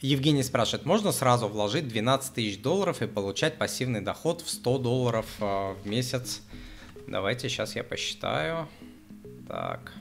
Евгений 0.00 0.42
спрашивает, 0.42 0.84
можно 0.84 1.10
сразу 1.10 1.48
вложить 1.48 1.88
12 1.88 2.34
тысяч 2.34 2.60
долларов 2.60 3.00
и 3.00 3.06
получать 3.06 3.56
пассивный 3.56 4.02
доход 4.02 4.42
в 4.42 4.50
100 4.50 4.78
долларов 4.78 5.26
э, 5.40 5.74
в 5.82 5.86
месяц? 5.86 6.42
Давайте 7.06 7.48
сейчас 7.48 7.76
я 7.76 7.82
посчитаю. 7.82 8.68
Так. 9.48 9.92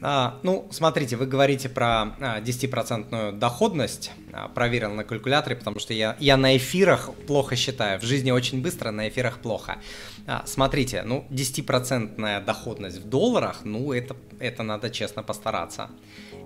А, 0.00 0.38
ну, 0.44 0.68
смотрите, 0.70 1.16
вы 1.16 1.26
говорите 1.26 1.68
про 1.68 2.14
а, 2.20 2.40
10% 2.40 3.32
доходность, 3.32 4.12
а, 4.32 4.48
проверил 4.48 4.92
на 4.92 5.02
калькуляторе, 5.02 5.56
потому 5.56 5.80
что 5.80 5.92
я, 5.92 6.16
я 6.20 6.36
на 6.36 6.56
эфирах 6.56 7.10
плохо 7.26 7.56
считаю, 7.56 7.98
в 7.98 8.04
жизни 8.04 8.30
очень 8.30 8.62
быстро, 8.62 8.92
на 8.92 9.08
эфирах 9.08 9.38
плохо. 9.38 9.78
А, 10.26 10.44
смотрите, 10.46 11.02
ну, 11.02 11.26
10% 11.30 12.44
доходность 12.44 12.98
в 12.98 13.08
долларах, 13.08 13.62
ну, 13.64 13.92
это, 13.92 14.16
это 14.38 14.62
надо 14.62 14.90
честно 14.90 15.24
постараться. 15.24 15.90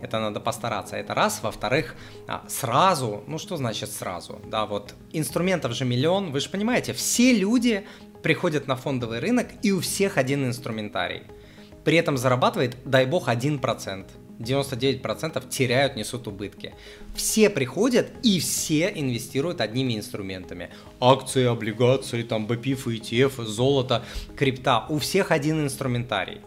Это 0.00 0.18
надо 0.18 0.40
постараться, 0.40 0.96
это 0.96 1.14
раз. 1.14 1.40
Во-вторых, 1.42 1.94
а, 2.26 2.44
сразу, 2.48 3.22
ну, 3.26 3.38
что 3.38 3.56
значит 3.58 3.90
сразу? 3.90 4.40
Да, 4.46 4.64
вот 4.64 4.94
инструментов 5.12 5.74
же 5.74 5.84
миллион, 5.84 6.32
вы 6.32 6.40
же 6.40 6.48
понимаете, 6.48 6.94
все 6.94 7.34
люди 7.34 7.84
приходят 8.22 8.66
на 8.66 8.76
фондовый 8.76 9.18
рынок, 9.18 9.48
и 9.62 9.72
у 9.72 9.80
всех 9.80 10.16
один 10.16 10.46
инструментарий– 10.46 11.24
при 11.84 11.96
этом 11.96 12.16
зарабатывает, 12.16 12.76
дай 12.84 13.06
бог, 13.06 13.28
1%. 13.28 14.06
99% 14.38 15.48
теряют, 15.48 15.96
несут 15.96 16.26
убытки. 16.26 16.74
Все 17.14 17.48
приходят 17.48 18.10
и 18.22 18.40
все 18.40 18.90
инвестируют 18.94 19.60
одними 19.60 19.96
инструментами. 19.96 20.70
Акции, 21.00 21.44
облигации, 21.44 22.22
там 22.22 22.46
BPIF, 22.46 22.86
ETF, 22.86 23.44
золото, 23.44 24.04
крипта. 24.36 24.86
У 24.88 24.98
всех 24.98 25.30
один 25.30 25.64
инструментарий. 25.64 26.40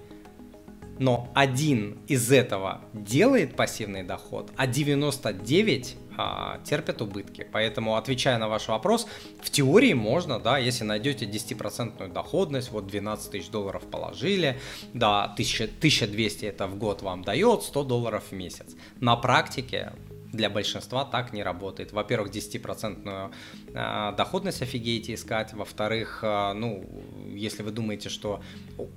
Но 0.99 1.29
один 1.35 1.99
из 2.07 2.31
этого 2.31 2.81
делает 2.93 3.55
пассивный 3.55 4.03
доход, 4.03 4.51
а 4.55 4.67
99 4.67 5.97
а, 6.17 6.59
терпят 6.63 7.01
убытки. 7.01 7.45
Поэтому, 7.51 7.97
отвечая 7.97 8.37
на 8.37 8.47
ваш 8.47 8.67
вопрос, 8.67 9.07
в 9.41 9.49
теории 9.49 9.93
можно, 9.93 10.39
да, 10.39 10.57
если 10.57 10.83
найдете 10.83 11.25
10% 11.25 12.11
доходность, 12.11 12.71
вот 12.71 12.87
12 12.87 13.31
тысяч 13.31 13.49
долларов 13.49 13.83
положили, 13.89 14.59
да, 14.93 15.25
1000, 15.25 15.65
1200 15.65 16.45
это 16.45 16.67
в 16.67 16.77
год 16.77 17.01
вам 17.01 17.23
дает, 17.23 17.63
100 17.63 17.83
долларов 17.83 18.23
в 18.29 18.33
месяц. 18.33 18.75
На 18.99 19.15
практике 19.15 19.93
для 20.35 20.49
большинства 20.49 21.05
так 21.05 21.33
не 21.33 21.43
работает. 21.43 21.91
Во-первых, 21.91 22.31
10% 22.31 23.31
а, 23.73 24.11
доходность 24.13 24.61
офигеете 24.61 25.13
искать. 25.13 25.53
Во-вторых, 25.53 26.19
а, 26.23 26.53
ну, 26.53 26.85
если 27.33 27.63
вы 27.63 27.71
думаете, 27.71 28.09
что 28.09 28.41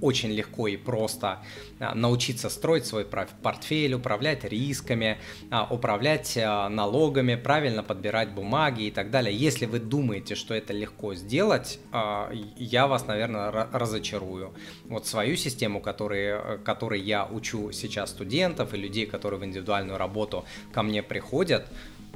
очень 0.01 0.31
легко 0.31 0.69
и 0.69 0.77
просто 0.77 1.43
а, 1.81 1.95
научиться 1.95 2.49
строить 2.49 2.87
свой 2.87 3.05
портфель, 3.05 3.95
управлять 3.95 4.45
рисками, 4.45 5.19
управлять 5.71 6.37
налогами, 6.37 7.35
правильно 7.35 7.83
подбирать 7.83 8.31
бумаги 8.33 8.85
и 8.85 8.91
так 8.91 9.11
далее. 9.11 9.37
Если 9.37 9.67
вы 9.67 9.79
думаете, 9.79 10.35
что 10.35 10.55
это 10.55 10.73
легко 10.73 11.15
сделать, 11.15 11.79
я 12.57 12.87
вас, 12.87 13.07
наверное, 13.07 13.51
разочарую. 13.51 14.55
Вот 14.85 15.07
свою 15.07 15.37
систему, 15.37 15.81
который, 15.81 16.59
которой 16.65 17.01
я 17.01 17.25
учу 17.27 17.73
сейчас 17.73 18.11
студентов 18.11 18.75
и 18.75 18.77
людей, 18.77 19.07
которые 19.07 19.41
в 19.41 19.45
индивидуальную 19.45 19.99
работу 19.99 20.45
ко 20.73 20.83
мне 20.83 21.03
приходят, 21.03 21.28
приходят, 21.29 21.67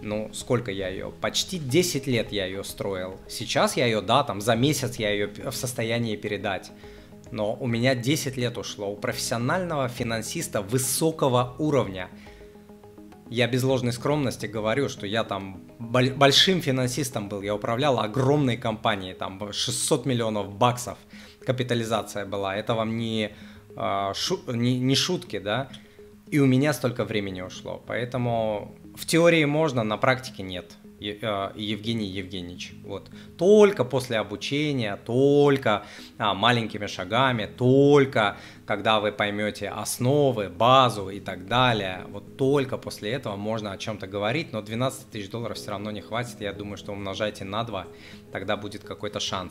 ну, 0.00 0.30
сколько 0.32 0.70
я 0.70 0.88
ее, 0.88 1.12
почти 1.20 1.58
10 1.58 2.06
лет 2.06 2.32
я 2.32 2.46
ее 2.46 2.64
строил. 2.64 3.18
Сейчас 3.28 3.77
я 3.77 3.84
ее, 3.84 4.00
да, 4.00 4.24
там 4.24 4.41
за 4.41 4.56
месяц 4.56 4.96
я 4.96 5.10
ее 5.10 5.27
в 5.27 5.55
состоянии 5.55 6.16
передать. 6.16 6.72
Но 7.30 7.55
у 7.55 7.66
меня 7.66 7.94
10 7.94 8.36
лет 8.38 8.56
ушло. 8.58 8.90
У 8.90 8.96
профессионального 8.96 9.88
финансиста 9.88 10.62
высокого 10.62 11.55
уровня. 11.58 12.08
Я 13.30 13.48
без 13.48 13.62
ложной 13.62 13.92
скромности 13.92 14.46
говорю, 14.46 14.88
что 14.88 15.06
я 15.06 15.24
там 15.24 15.62
большим 15.78 16.62
финансистом 16.62 17.28
был. 17.28 17.42
Я 17.42 17.55
управлял 17.55 18.00
огромной 18.00 18.56
компанией, 18.56 19.14
там 19.14 19.52
600 19.52 20.06
миллионов 20.06 20.55
баксов 20.55 20.96
капитализация 21.46 22.24
была. 22.24 22.56
Это 22.56 22.74
вам 22.74 22.96
не, 22.96 23.30
а, 23.77 24.12
не, 24.46 24.80
не 24.80 24.95
шутки, 24.95 25.39
да? 25.39 25.68
И 26.33 26.39
у 26.39 26.47
меня 26.47 26.73
столько 26.73 27.05
времени 27.05 27.43
ушло. 27.43 27.83
Поэтому 27.87 28.75
в 28.97 29.05
теории 29.05 29.45
можно, 29.45 29.85
на 29.85 29.98
практике 29.98 30.43
нет. 30.43 30.79
Э, 31.03 31.51
Евгений 31.55 32.07
Евгеньевич. 32.07 32.73
Вот. 32.85 33.11
Только 33.37 33.85
после 33.85 34.19
обучения, 34.19 34.97
только 34.97 35.85
а, 36.19 36.35
маленькими 36.35 36.87
шагами, 36.87 37.47
только 37.47 38.37
когда 38.67 39.01
вы 39.01 39.13
поймете 39.13 39.69
основы, 39.69 40.48
базу 40.48 41.11
и 41.11 41.20
так 41.20 41.47
далее, 41.47 42.05
вот 42.09 42.37
только 42.37 42.79
после 42.79 43.11
этого 43.11 43.37
можно 43.37 43.73
о 43.73 43.79
чем-то 43.79 44.07
говорить, 44.07 44.53
но 44.53 44.63
12 44.63 45.11
тысяч 45.11 45.29
долларов 45.29 45.57
все 45.57 45.73
равно 45.73 45.91
не 45.91 46.01
хватит, 46.01 46.41
я 46.41 46.53
думаю, 46.53 46.77
что 46.77 46.93
умножайте 46.93 47.45
на 47.45 47.64
2, 47.64 47.87
тогда 48.33 48.57
будет 48.57 48.85
какой-то 48.85 49.20
шанс. 49.20 49.51